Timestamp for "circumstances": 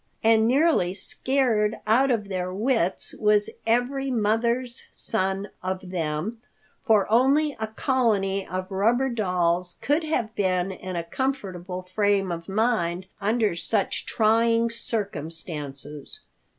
14.71-16.21